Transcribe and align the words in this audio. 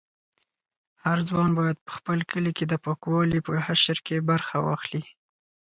هر 1.03 1.17
ځوان 1.29 1.51
باید 1.59 1.77
په 1.85 1.91
خپل 1.97 2.19
کلي 2.31 2.51
کې 2.57 2.65
د 2.67 2.73
پاکوالي 2.85 3.39
په 3.47 3.53
حشر 3.65 3.97
کې 4.07 4.25
برخه 4.29 4.55
واخلي. 4.67 5.03